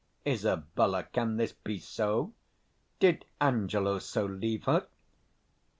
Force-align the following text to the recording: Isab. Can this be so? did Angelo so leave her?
Isab. 0.25 0.63
Can 1.13 1.37
this 1.37 1.51
be 1.51 1.77
so? 1.77 2.33
did 2.99 3.23
Angelo 3.39 3.99
so 3.99 4.25
leave 4.25 4.63
her? 4.63 4.87